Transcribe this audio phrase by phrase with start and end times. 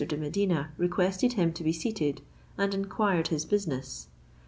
[0.07, 2.23] de Medina requested him to be seated,
[2.57, 4.07] and inquired his business.